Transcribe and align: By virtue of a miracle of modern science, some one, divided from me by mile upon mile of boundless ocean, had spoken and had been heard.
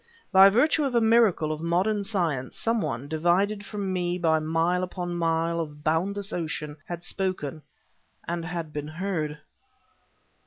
By 0.31 0.49
virtue 0.49 0.83
of 0.83 0.95
a 0.95 0.99
miracle 0.99 1.51
of 1.51 1.61
modern 1.61 2.01
science, 2.03 2.55
some 2.55 2.81
one, 2.81 3.07
divided 3.07 3.63
from 3.63 3.93
me 3.93 4.17
by 4.17 4.39
mile 4.39 4.81
upon 4.81 5.13
mile 5.13 5.59
of 5.59 5.83
boundless 5.83 6.33
ocean, 6.33 6.77
had 6.87 7.03
spoken 7.03 7.61
and 8.27 8.43
had 8.43 8.73
been 8.73 8.87
heard. 8.87 9.37